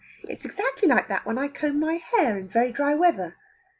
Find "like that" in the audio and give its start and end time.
0.87-1.27